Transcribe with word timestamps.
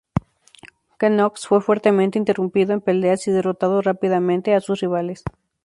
Knox 0.97 1.45
fue 1.45 1.61
fuertemente, 1.61 2.17
interrumpiendo 2.17 2.73
en 2.73 2.81
peleas 2.81 3.27
y 3.27 3.31
derrotando 3.31 3.83
rápidamente 3.83 4.55
a 4.55 4.59
sus 4.59 4.79
rivales. 4.79 5.23